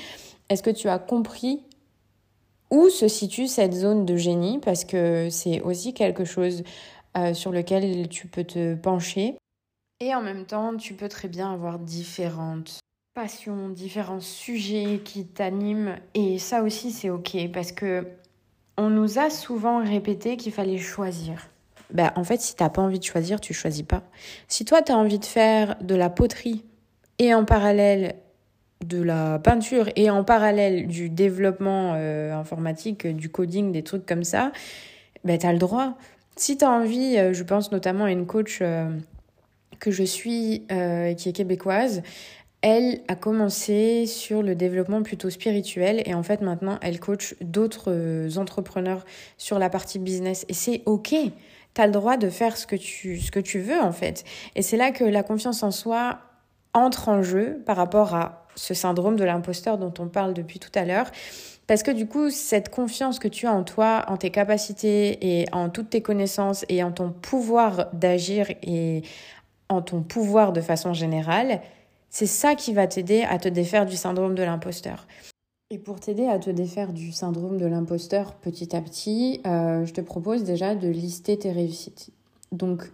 Est-ce 0.49 0.63
que 0.63 0.69
tu 0.69 0.89
as 0.89 0.99
compris 0.99 1.63
où 2.71 2.89
se 2.89 3.07
situe 3.07 3.47
cette 3.47 3.73
zone 3.73 4.05
de 4.05 4.15
génie? 4.17 4.59
Parce 4.59 4.85
que 4.85 5.29
c'est 5.29 5.61
aussi 5.61 5.93
quelque 5.93 6.25
chose 6.25 6.63
euh, 7.17 7.33
sur 7.33 7.51
lequel 7.51 8.09
tu 8.09 8.27
peux 8.27 8.43
te 8.43 8.75
pencher. 8.75 9.35
Et 9.99 10.13
en 10.13 10.21
même 10.21 10.45
temps, 10.45 10.75
tu 10.75 10.93
peux 10.93 11.07
très 11.07 11.27
bien 11.27 11.53
avoir 11.53 11.79
différentes 11.79 12.79
passions, 13.13 13.69
différents 13.69 14.19
sujets 14.19 15.01
qui 15.03 15.25
t'animent. 15.25 15.97
Et 16.13 16.37
ça 16.37 16.63
aussi, 16.63 16.91
c'est 16.91 17.09
OK 17.09 17.37
parce 17.53 17.71
que 17.71 18.05
on 18.77 18.89
nous 18.89 19.19
a 19.19 19.29
souvent 19.29 19.83
répété 19.83 20.37
qu'il 20.37 20.51
fallait 20.51 20.77
choisir. 20.77 21.47
Ben, 21.93 22.11
en 22.15 22.23
fait, 22.23 22.41
si 22.41 22.55
t'as 22.55 22.69
pas 22.69 22.81
envie 22.81 22.99
de 22.99 23.03
choisir, 23.03 23.39
tu 23.39 23.53
choisis 23.53 23.83
pas. 23.83 24.03
Si 24.47 24.65
toi, 24.65 24.81
tu 24.81 24.91
as 24.91 24.97
envie 24.97 25.19
de 25.19 25.25
faire 25.25 25.75
de 25.81 25.95
la 25.95 26.09
poterie 26.09 26.63
et 27.19 27.33
en 27.33 27.45
parallèle 27.45 28.15
de 28.83 29.01
la 29.01 29.39
peinture 29.39 29.89
et 29.95 30.09
en 30.09 30.23
parallèle 30.23 30.87
du 30.87 31.09
développement 31.09 31.93
euh, 31.95 32.33
informatique, 32.33 33.07
du 33.07 33.29
coding, 33.29 33.71
des 33.71 33.83
trucs 33.83 34.05
comme 34.05 34.23
ça, 34.23 34.51
ben, 35.23 35.37
tu 35.37 35.45
as 35.45 35.53
le 35.53 35.59
droit. 35.59 35.97
Si 36.35 36.57
tu 36.57 36.65
as 36.65 36.71
envie, 36.71 37.17
euh, 37.17 37.33
je 37.33 37.43
pense 37.43 37.71
notamment 37.71 38.05
à 38.05 38.11
une 38.11 38.25
coach 38.25 38.59
euh, 38.61 38.89
que 39.79 39.91
je 39.91 40.03
suis 40.03 40.65
qui 40.67 41.29
est 41.29 41.35
québécoise, 41.35 42.01
elle 42.67 43.01
a 43.07 43.13
commencé 43.13 44.07
sur 44.07 44.41
le 44.41 44.55
développement 44.55 45.03
plutôt 45.03 45.29
spirituel 45.29 46.01
et 46.07 46.15
en 46.15 46.23
fait 46.23 46.41
maintenant 46.41 46.79
elle 46.81 46.99
coach 46.99 47.35
d'autres 47.39 47.91
euh, 47.91 48.37
entrepreneurs 48.37 49.05
sur 49.37 49.59
la 49.59 49.69
partie 49.69 49.99
business 49.99 50.47
et 50.49 50.55
c'est 50.55 50.81
ok. 50.87 51.13
Tu 51.75 51.81
as 51.81 51.85
le 51.85 51.91
droit 51.91 52.17
de 52.17 52.27
faire 52.27 52.57
ce 52.57 52.65
que 52.65 52.75
tu, 52.75 53.19
ce 53.19 53.29
que 53.29 53.39
tu 53.39 53.59
veux 53.59 53.79
en 53.79 53.91
fait. 53.91 54.23
Et 54.55 54.63
c'est 54.63 54.77
là 54.77 54.89
que 54.89 55.03
la 55.03 55.21
confiance 55.21 55.61
en 55.61 55.69
soi 55.69 56.17
entre 56.73 57.07
en 57.07 57.21
jeu 57.21 57.61
par 57.67 57.77
rapport 57.77 58.15
à 58.15 58.47
ce 58.55 58.73
syndrome 58.73 59.15
de 59.15 59.23
l'imposteur 59.23 59.77
dont 59.77 59.93
on 59.99 60.07
parle 60.07 60.33
depuis 60.33 60.57
tout 60.57 60.71
à 60.73 60.85
l'heure. 60.85 61.11
Parce 61.67 61.83
que 61.83 61.91
du 61.91 62.07
coup, 62.07 62.31
cette 62.31 62.69
confiance 62.69 63.19
que 63.19 63.27
tu 63.27 63.45
as 63.45 63.53
en 63.53 63.63
toi, 63.63 64.05
en 64.07 64.17
tes 64.17 64.31
capacités 64.31 65.39
et 65.39 65.45
en 65.51 65.69
toutes 65.69 65.91
tes 65.91 66.01
connaissances 66.01 66.65
et 66.69 66.81
en 66.81 66.91
ton 66.91 67.11
pouvoir 67.11 67.89
d'agir 67.93 68.49
et 68.63 69.03
en 69.69 69.83
ton 69.83 70.01
pouvoir 70.01 70.51
de 70.51 70.61
façon 70.61 70.93
générale, 70.93 71.61
c'est 72.15 72.27
ça 72.27 72.55
qui 72.55 72.71
va 72.71 72.87
t'aider 72.87 73.23
à 73.23 73.37
te 73.39 73.49
défaire 73.49 73.85
du 73.85 73.97
syndrome 73.97 74.35
de 74.35 74.43
l'imposteur. 74.43 75.05
Et 75.69 75.77
pour 75.77 75.99
t'aider 75.99 76.27
à 76.27 76.39
te 76.39 76.49
défaire 76.49 76.93
du 76.93 77.11
syndrome 77.11 77.57
de 77.57 77.65
l'imposteur 77.65 78.35
petit 78.35 78.73
à 78.73 78.81
petit, 78.81 79.41
euh, 79.45 79.83
je 79.83 79.91
te 79.91 79.99
propose 79.99 80.45
déjà 80.45 80.75
de 80.75 80.87
lister 80.87 81.37
tes 81.37 81.51
réussites. 81.51 82.11
Donc, 82.53 82.89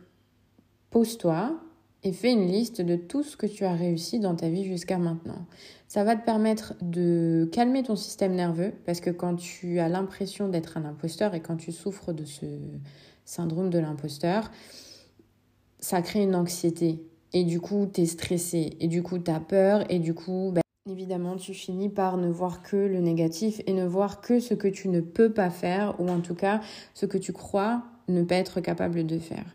pose-toi 0.89 1.55
et 2.01 2.13
fais 2.13 2.31
une 2.31 2.47
liste 2.47 2.81
de 2.81 2.95
tout 2.95 3.21
ce 3.21 3.37
que 3.37 3.45
tu 3.45 3.63
as 3.63 3.75
réussi 3.75 4.19
dans 4.19 4.33
ta 4.33 4.49
vie 4.49 4.65
jusqu'à 4.65 4.97
maintenant. 4.97 5.45
Ça 5.87 6.03
va 6.03 6.15
te 6.15 6.25
permettre 6.25 6.73
de 6.81 7.47
calmer 7.51 7.83
ton 7.83 7.95
système 7.95 8.33
nerveux 8.33 8.73
parce 8.87 9.01
que 9.01 9.11
quand 9.11 9.35
tu 9.35 9.79
as 9.79 9.87
l'impression 9.87 10.47
d'être 10.47 10.77
un 10.77 10.85
imposteur 10.85 11.35
et 11.35 11.41
quand 11.41 11.57
tu 11.57 11.71
souffres 11.71 12.11
de 12.11 12.25
ce 12.25 12.47
syndrome 13.23 13.69
de 13.69 13.77
l'imposteur, 13.77 14.49
ça 15.79 16.01
crée 16.01 16.23
une 16.23 16.33
anxiété 16.33 17.05
et 17.33 17.43
du 17.43 17.59
coup, 17.59 17.89
tu 17.91 18.01
es 18.01 18.05
stressé. 18.05 18.77
Et 18.79 18.87
du 18.87 19.03
coup, 19.03 19.19
tu 19.19 19.31
as 19.31 19.39
peur. 19.39 19.83
Et 19.89 19.99
du 19.99 20.13
coup, 20.13 20.51
ben, 20.53 20.61
évidemment, 20.89 21.35
tu 21.37 21.53
finis 21.53 21.89
par 21.89 22.17
ne 22.17 22.29
voir 22.29 22.61
que 22.61 22.75
le 22.75 22.99
négatif 22.99 23.61
et 23.67 23.73
ne 23.73 23.85
voir 23.85 24.21
que 24.21 24.39
ce 24.39 24.53
que 24.53 24.67
tu 24.67 24.89
ne 24.89 25.01
peux 25.01 25.31
pas 25.31 25.49
faire. 25.49 25.95
Ou 25.99 26.09
en 26.09 26.19
tout 26.19 26.35
cas, 26.35 26.61
ce 26.93 27.05
que 27.05 27.17
tu 27.17 27.33
crois 27.33 27.83
ne 28.07 28.23
pas 28.23 28.35
être 28.35 28.59
capable 28.59 29.05
de 29.05 29.19
faire. 29.19 29.45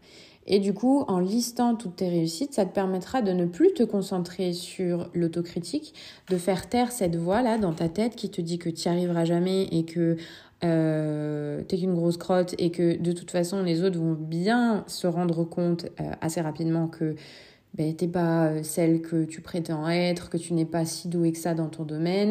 Et 0.49 0.61
du 0.61 0.73
coup, 0.73 1.05
en 1.09 1.19
listant 1.19 1.75
toutes 1.75 1.97
tes 1.97 2.09
réussites, 2.09 2.55
ça 2.55 2.65
te 2.65 2.73
permettra 2.73 3.21
de 3.21 3.33
ne 3.33 3.47
plus 3.47 3.75
te 3.75 3.83
concentrer 3.83 4.53
sur 4.53 5.11
l'autocritique, 5.13 5.93
de 6.31 6.37
faire 6.37 6.69
taire 6.69 6.93
cette 6.93 7.17
voix-là 7.17 7.59
dans 7.59 7.73
ta 7.73 7.89
tête 7.89 8.15
qui 8.15 8.31
te 8.31 8.41
dit 8.41 8.59
que 8.59 8.71
tu 8.71 8.89
n'y 8.89 8.95
arriveras 8.95 9.25
jamais 9.25 9.65
et 9.73 9.85
que 9.85 10.17
euh, 10.65 11.63
t'es 11.65 11.77
qu'une 11.77 11.95
grosse 11.95 12.17
crotte 12.17 12.55
et 12.59 12.71
que 12.71 12.97
de 12.97 13.13
toute 13.13 13.31
façon 13.31 13.63
les 13.63 13.83
autres 13.83 13.99
vont 13.99 14.15
bien 14.15 14.85
se 14.87 15.07
rendre 15.07 15.45
compte 15.45 15.87
euh, 16.01 16.13
assez 16.21 16.41
rapidement 16.41 16.87
que 16.87 17.17
ben, 17.77 17.95
t'es 17.95 18.09
pas 18.09 18.47
euh, 18.47 18.63
celle 18.63 19.03
que 19.03 19.25
tu 19.25 19.43
prétends 19.43 19.87
être, 19.89 20.31
que 20.31 20.39
tu 20.39 20.55
n'es 20.55 20.65
pas 20.65 20.87
si 20.87 21.09
douée 21.09 21.33
que 21.33 21.39
ça 21.39 21.55
dans 21.55 21.69
ton 21.69 21.85
domaine. 21.85 22.31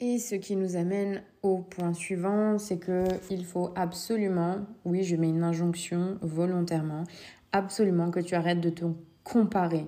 Et 0.00 0.18
ce 0.18 0.34
qui 0.34 0.56
nous 0.56 0.76
amène 0.76 1.22
au 1.42 1.58
point 1.58 1.92
suivant, 1.92 2.58
c'est 2.58 2.78
que 2.78 3.04
il 3.30 3.44
faut 3.44 3.70
absolument, 3.76 4.56
oui, 4.84 5.04
je 5.04 5.14
mets 5.14 5.28
une 5.28 5.44
injonction 5.44 6.18
volontairement, 6.22 7.04
absolument 7.52 8.10
que 8.10 8.18
tu 8.18 8.34
arrêtes 8.34 8.60
de 8.60 8.70
te 8.70 8.84
comparer. 9.22 9.86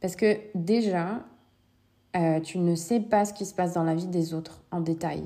Parce 0.00 0.14
que 0.14 0.36
déjà, 0.54 1.24
euh, 2.16 2.38
tu 2.38 2.58
ne 2.58 2.76
sais 2.76 3.00
pas 3.00 3.24
ce 3.24 3.32
qui 3.32 3.46
se 3.46 3.54
passe 3.54 3.74
dans 3.74 3.82
la 3.82 3.94
vie 3.94 4.06
des 4.06 4.32
autres 4.32 4.62
en 4.70 4.80
détail. 4.80 5.24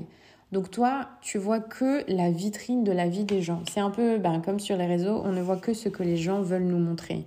Donc 0.51 0.71
toi, 0.71 1.09
tu 1.21 1.37
vois 1.37 1.59
que 1.59 2.03
la 2.11 2.31
vitrine 2.31 2.83
de 2.83 2.91
la 2.91 3.07
vie 3.07 3.23
des 3.23 3.41
gens. 3.41 3.61
C'est 3.71 3.79
un 3.81 3.91
peu 3.91 4.17
ben, 4.17 4.41
comme 4.41 4.59
sur 4.59 4.77
les 4.77 4.87
réseaux, 4.87 5.21
on 5.23 5.31
ne 5.31 5.41
voit 5.41 5.57
que 5.57 5.73
ce 5.73 5.89
que 5.89 6.01
les 6.01 6.17
gens 6.17 6.41
veulent 6.41 6.63
nous 6.63 6.79
montrer. 6.79 7.25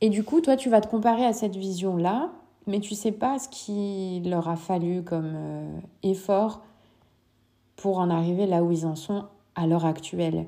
Et 0.00 0.10
du 0.10 0.22
coup, 0.22 0.40
toi, 0.40 0.56
tu 0.56 0.70
vas 0.70 0.80
te 0.80 0.88
comparer 0.88 1.24
à 1.24 1.32
cette 1.32 1.56
vision-là, 1.56 2.30
mais 2.66 2.80
tu 2.80 2.94
sais 2.94 3.12
pas 3.12 3.38
ce 3.38 3.48
qu'il 3.48 4.30
leur 4.30 4.48
a 4.48 4.56
fallu 4.56 5.02
comme 5.02 5.32
euh, 5.34 5.80
effort 6.02 6.62
pour 7.76 7.98
en 7.98 8.10
arriver 8.10 8.46
là 8.46 8.62
où 8.62 8.70
ils 8.70 8.86
en 8.86 8.94
sont 8.94 9.24
à 9.54 9.66
l'heure 9.66 9.86
actuelle. 9.86 10.46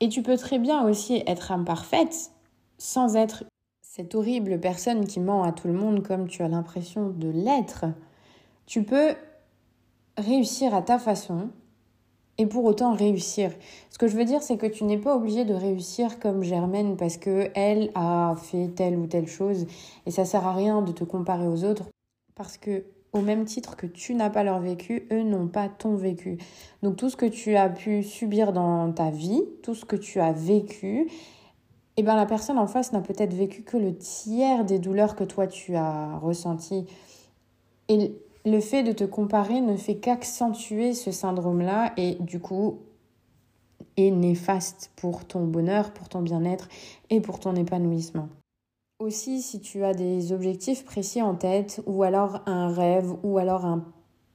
Et 0.00 0.08
tu 0.08 0.22
peux 0.22 0.36
très 0.36 0.58
bien 0.58 0.84
aussi 0.88 1.22
être 1.26 1.52
imparfaite 1.52 2.32
sans 2.78 3.16
être 3.16 3.44
cette 3.80 4.14
horrible 4.14 4.58
personne 4.58 5.06
qui 5.06 5.20
ment 5.20 5.42
à 5.42 5.52
tout 5.52 5.68
le 5.68 5.74
monde 5.74 6.02
comme 6.02 6.28
tu 6.28 6.42
as 6.42 6.48
l'impression 6.48 7.10
de 7.10 7.28
l'être. 7.28 7.84
Tu 8.66 8.82
peux 8.82 9.14
réussir 10.16 10.74
à 10.74 10.82
ta 10.82 10.98
façon 10.98 11.50
et 12.42 12.46
pour 12.46 12.64
autant 12.64 12.92
réussir. 12.92 13.52
Ce 13.90 13.98
que 13.98 14.08
je 14.08 14.16
veux 14.16 14.24
dire, 14.24 14.42
c'est 14.42 14.56
que 14.56 14.66
tu 14.66 14.82
n'es 14.82 14.98
pas 14.98 15.14
obligé 15.14 15.44
de 15.44 15.54
réussir 15.54 16.18
comme 16.18 16.42
Germaine 16.42 16.96
parce 16.96 17.16
que 17.16 17.50
elle 17.54 17.92
a 17.94 18.34
fait 18.36 18.68
telle 18.74 18.96
ou 18.96 19.06
telle 19.06 19.28
chose 19.28 19.66
et 20.06 20.10
ça 20.10 20.24
sert 20.24 20.44
à 20.44 20.52
rien 20.52 20.82
de 20.82 20.90
te 20.90 21.04
comparer 21.04 21.46
aux 21.46 21.62
autres 21.62 21.84
parce 22.34 22.56
que 22.56 22.84
au 23.12 23.20
même 23.20 23.44
titre 23.44 23.76
que 23.76 23.86
tu 23.86 24.16
n'as 24.16 24.30
pas 24.30 24.42
leur 24.42 24.58
vécu, 24.58 25.06
eux 25.12 25.22
n'ont 25.22 25.46
pas 25.46 25.68
ton 25.68 25.94
vécu. 25.94 26.38
Donc 26.82 26.96
tout 26.96 27.10
ce 27.10 27.16
que 27.16 27.26
tu 27.26 27.54
as 27.54 27.68
pu 27.68 28.02
subir 28.02 28.52
dans 28.52 28.90
ta 28.90 29.10
vie, 29.10 29.44
tout 29.62 29.76
ce 29.76 29.84
que 29.84 29.96
tu 29.96 30.18
as 30.18 30.32
vécu, 30.32 31.08
eh 31.96 32.02
ben 32.02 32.16
la 32.16 32.26
personne 32.26 32.58
en 32.58 32.66
face 32.66 32.92
n'a 32.92 33.02
peut-être 33.02 33.34
vécu 33.34 33.62
que 33.62 33.76
le 33.76 33.96
tiers 33.96 34.64
des 34.64 34.80
douleurs 34.80 35.14
que 35.14 35.22
toi 35.22 35.46
tu 35.46 35.76
as 35.76 36.18
ressenties. 36.18 36.86
Et 37.88 38.16
le 38.44 38.60
fait 38.60 38.82
de 38.82 38.92
te 38.92 39.04
comparer 39.04 39.60
ne 39.60 39.76
fait 39.76 39.96
qu'accentuer 39.96 40.94
ce 40.94 41.10
syndrome-là 41.10 41.92
et 41.96 42.16
du 42.20 42.40
coup 42.40 42.80
est 43.96 44.10
néfaste 44.10 44.90
pour 44.96 45.24
ton 45.24 45.44
bonheur, 45.46 45.92
pour 45.92 46.08
ton 46.08 46.22
bien-être 46.22 46.68
et 47.10 47.20
pour 47.20 47.38
ton 47.40 47.54
épanouissement. 47.54 48.28
Aussi, 48.98 49.42
si 49.42 49.60
tu 49.60 49.84
as 49.84 49.94
des 49.94 50.32
objectifs 50.32 50.84
précis 50.84 51.22
en 51.22 51.34
tête 51.34 51.82
ou 51.86 52.02
alors 52.02 52.40
un 52.46 52.72
rêve 52.72 53.12
ou 53.22 53.38
alors 53.38 53.64
un 53.64 53.84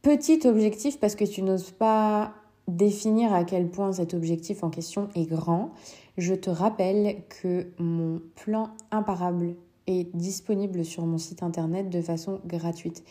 petit 0.01 0.45
objectif 0.45 0.99
parce 0.99 1.15
que 1.15 1.25
tu 1.25 1.41
n'oses 1.41 1.71
pas 1.71 2.33
définir 2.67 3.33
à 3.33 3.45
quel 3.45 3.69
point 3.69 3.93
cet 3.93 4.13
objectif 4.13 4.63
en 4.63 4.69
question 4.69 5.09
est 5.15 5.25
grand, 5.25 5.71
je 6.17 6.33
te 6.33 6.49
rappelle 6.49 7.23
que 7.29 7.67
mon 7.79 8.21
plan 8.35 8.69
imparable 8.91 9.55
est 9.87 10.13
disponible 10.15 10.83
sur 10.83 11.05
mon 11.05 11.17
site 11.17 11.43
internet 11.43 11.89
de 11.89 12.01
façon 12.01 12.41
gratuite. 12.45 13.05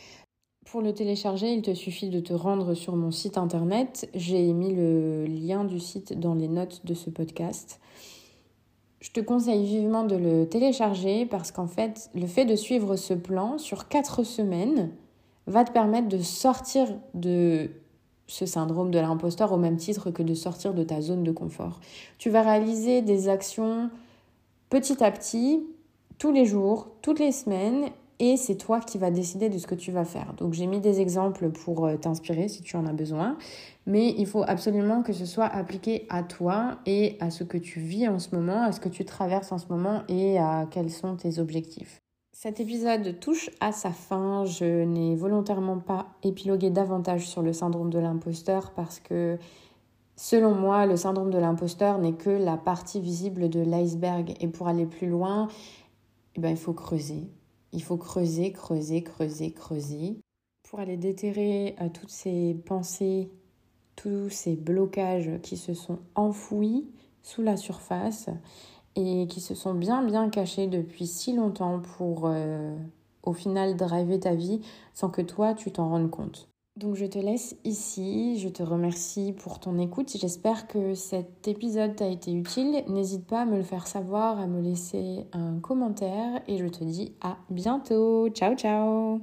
Pour 0.71 0.81
le 0.81 0.93
télécharger, 0.93 1.53
il 1.53 1.61
te 1.61 1.73
suffit 1.73 2.09
de 2.09 2.19
te 2.19 2.33
rendre 2.33 2.73
sur 2.73 2.97
mon 2.97 3.09
site 3.09 3.37
internet. 3.37 4.09
J'ai 4.13 4.51
mis 4.51 4.75
le 4.75 5.25
lien 5.25 5.63
du 5.63 5.79
site 5.79 6.19
dans 6.19 6.33
les 6.33 6.49
notes 6.49 6.85
de 6.85 6.93
ce 6.93 7.09
podcast. 7.09 7.79
Je 8.99 9.09
te 9.11 9.21
conseille 9.21 9.65
vivement 9.65 10.03
de 10.03 10.17
le 10.17 10.45
télécharger 10.45 11.25
parce 11.25 11.53
qu'en 11.53 11.67
fait, 11.67 12.09
le 12.15 12.27
fait 12.27 12.43
de 12.43 12.57
suivre 12.57 12.97
ce 12.97 13.13
plan 13.13 13.57
sur 13.57 13.87
quatre 13.87 14.23
semaines 14.23 14.91
va 15.45 15.63
te 15.63 15.71
permettre 15.71 16.09
de 16.09 16.17
sortir 16.17 16.89
de 17.13 17.69
ce 18.27 18.45
syndrome 18.45 18.91
de 18.91 18.99
l'imposteur 18.99 19.53
au 19.53 19.57
même 19.57 19.77
titre 19.77 20.11
que 20.11 20.21
de 20.21 20.33
sortir 20.33 20.73
de 20.73 20.83
ta 20.83 20.99
zone 20.99 21.23
de 21.23 21.31
confort. 21.31 21.79
Tu 22.17 22.29
vas 22.29 22.41
réaliser 22.41 23.01
des 23.01 23.29
actions 23.29 23.89
petit 24.69 25.01
à 25.01 25.11
petit, 25.11 25.63
tous 26.17 26.33
les 26.33 26.45
jours, 26.45 26.89
toutes 27.01 27.19
les 27.19 27.31
semaines, 27.31 27.89
et 28.19 28.37
c'est 28.37 28.55
toi 28.55 28.79
qui 28.79 28.97
vas 28.97 29.11
décider 29.11 29.49
de 29.49 29.57
ce 29.57 29.67
que 29.67 29.75
tu 29.75 29.91
vas 29.91 30.05
faire. 30.05 30.33
Donc 30.37 30.53
j'ai 30.53 30.65
mis 30.65 30.79
des 30.79 31.01
exemples 31.01 31.49
pour 31.49 31.85
euh, 31.85 31.97
t'inspirer 31.97 32.47
si 32.47 32.61
tu 32.61 32.75
en 32.75 32.85
as 32.85 32.93
besoin, 32.93 33.37
mais 33.85 34.13
il 34.17 34.25
faut 34.25 34.43
absolument 34.47 35.03
que 35.03 35.13
ce 35.13 35.25
soit 35.25 35.45
appliqué 35.45 36.05
à 36.09 36.23
toi 36.23 36.79
et 36.85 37.17
à 37.19 37.29
ce 37.29 37.43
que 37.43 37.57
tu 37.57 37.79
vis 37.79 38.07
en 38.07 38.19
ce 38.19 38.35
moment, 38.35 38.63
à 38.63 38.71
ce 38.71 38.79
que 38.79 38.89
tu 38.89 39.05
traverses 39.05 39.51
en 39.51 39.57
ce 39.57 39.67
moment 39.67 40.03
et 40.07 40.37
à 40.39 40.67
quels 40.69 40.91
sont 40.91 41.15
tes 41.15 41.39
objectifs. 41.39 42.01
Cet 42.33 42.59
épisode 42.59 43.19
touche 43.19 43.49
à 43.61 43.71
sa 43.71 43.89
fin. 43.89 44.45
Je 44.45 44.83
n'ai 44.83 45.15
volontairement 45.15 45.79
pas 45.79 46.07
épilogué 46.21 46.69
davantage 46.69 47.27
sur 47.27 47.41
le 47.41 47.51
syndrome 47.51 47.89
de 47.89 47.99
l'imposteur 47.99 48.71
parce 48.75 48.99
que 48.99 49.37
Selon 50.19 50.55
moi, 50.55 50.87
le 50.87 50.97
syndrome 50.97 51.29
de 51.29 51.37
l'imposteur 51.37 51.99
n'est 51.99 52.15
que 52.15 52.31
la 52.31 52.57
partie 52.57 52.99
visible 52.99 53.49
de 53.49 53.59
l'iceberg. 53.59 54.33
Et 54.39 54.47
pour 54.47 54.67
aller 54.67 54.87
plus 54.87 55.07
loin, 55.07 55.47
eh 56.35 56.41
ben, 56.41 56.49
il 56.49 56.57
faut 56.57 56.73
creuser. 56.73 57.29
Il 57.73 57.83
faut 57.83 57.97
creuser, 57.97 58.51
creuser, 58.51 59.03
creuser, 59.03 59.51
creuser 59.51 60.19
pour 60.63 60.79
aller 60.79 60.97
déterrer 60.97 61.75
euh, 61.81 61.89
toutes 61.89 62.09
ces 62.09 62.55
pensées, 62.65 63.29
tous 63.95 64.29
ces 64.29 64.55
blocages 64.55 65.31
qui 65.41 65.57
se 65.57 65.73
sont 65.73 65.99
enfouis 66.15 66.87
sous 67.23 67.41
la 67.41 67.57
surface 67.57 68.29
et 68.95 69.27
qui 69.27 69.41
se 69.41 69.55
sont 69.55 69.73
bien 69.73 70.03
bien 70.03 70.29
cachés 70.29 70.67
depuis 70.67 71.07
si 71.07 71.33
longtemps 71.33 71.81
pour 71.97 72.23
euh, 72.25 72.75
au 73.23 73.33
final 73.33 73.75
driver 73.75 74.19
ta 74.19 74.35
vie 74.35 74.61
sans 74.93 75.09
que 75.09 75.21
toi 75.21 75.53
tu 75.53 75.71
t'en 75.71 75.89
rendes 75.89 76.09
compte. 76.09 76.49
Donc 76.77 76.93
je 76.93 77.07
te 77.07 77.17
laisse 77.17 77.55
ici, 77.63 78.39
je 78.39 78.49
te 78.49 78.61
remercie 78.61 79.33
pour 79.33 79.59
ton 79.59 79.79
écoute, 79.79 80.15
j'espère 80.15 80.67
que 80.67 80.93
cet 80.93 81.47
épisode 81.47 81.95
t'a 81.95 82.07
été 82.07 82.31
utile. 82.31 82.83
N'hésite 82.87 83.25
pas 83.25 83.41
à 83.41 83.45
me 83.45 83.57
le 83.57 83.63
faire 83.63 83.87
savoir, 83.87 84.39
à 84.39 84.45
me 84.45 84.61
laisser 84.61 85.25
un 85.33 85.57
commentaire 85.59 86.39
et 86.47 86.59
je 86.59 86.67
te 86.67 86.83
dis 86.83 87.13
à 87.19 87.37
bientôt. 87.49 88.29
Ciao 88.29 88.55
ciao 88.55 89.19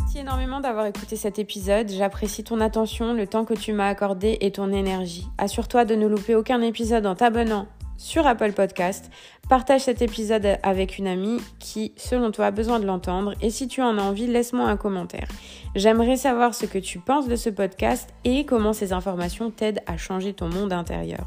Merci 0.00 0.18
énormément 0.18 0.58
d'avoir 0.58 0.86
écouté 0.86 1.14
cet 1.14 1.38
épisode. 1.38 1.88
J'apprécie 1.88 2.42
ton 2.42 2.60
attention, 2.60 3.12
le 3.12 3.28
temps 3.28 3.44
que 3.44 3.54
tu 3.54 3.72
m'as 3.72 3.86
accordé 3.86 4.38
et 4.40 4.50
ton 4.50 4.72
énergie. 4.72 5.28
Assure-toi 5.38 5.84
de 5.84 5.94
ne 5.94 6.08
louper 6.08 6.34
aucun 6.34 6.60
épisode 6.62 7.06
en 7.06 7.14
t'abonnant 7.14 7.68
sur 8.00 8.26
Apple 8.26 8.52
Podcast. 8.52 9.10
Partage 9.50 9.82
cet 9.82 10.00
épisode 10.00 10.56
avec 10.62 10.96
une 10.96 11.06
amie 11.06 11.38
qui, 11.58 11.92
selon 11.96 12.30
toi, 12.30 12.46
a 12.46 12.50
besoin 12.50 12.80
de 12.80 12.86
l'entendre. 12.86 13.34
Et 13.42 13.50
si 13.50 13.68
tu 13.68 13.82
en 13.82 13.98
as 13.98 14.02
envie, 14.02 14.26
laisse-moi 14.26 14.64
un 14.64 14.78
commentaire. 14.78 15.28
J'aimerais 15.74 16.16
savoir 16.16 16.54
ce 16.54 16.64
que 16.64 16.78
tu 16.78 16.98
penses 16.98 17.28
de 17.28 17.36
ce 17.36 17.50
podcast 17.50 18.08
et 18.24 18.46
comment 18.46 18.72
ces 18.72 18.94
informations 18.94 19.50
t'aident 19.50 19.82
à 19.86 19.98
changer 19.98 20.32
ton 20.32 20.48
monde 20.48 20.72
intérieur. 20.72 21.26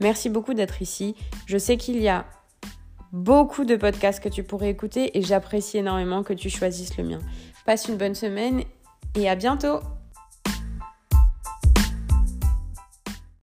Merci 0.00 0.28
beaucoup 0.28 0.52
d'être 0.52 0.82
ici. 0.82 1.16
Je 1.46 1.56
sais 1.56 1.78
qu'il 1.78 2.00
y 2.00 2.08
a 2.08 2.26
beaucoup 3.12 3.64
de 3.64 3.76
podcasts 3.76 4.22
que 4.22 4.28
tu 4.28 4.44
pourrais 4.44 4.68
écouter 4.68 5.16
et 5.18 5.22
j'apprécie 5.22 5.78
énormément 5.78 6.22
que 6.22 6.34
tu 6.34 6.50
choisisses 6.50 6.98
le 6.98 7.04
mien. 7.04 7.18
Passe 7.64 7.88
une 7.88 7.96
bonne 7.96 8.14
semaine 8.14 8.62
et 9.14 9.28
à 9.28 9.36
bientôt 9.36 9.80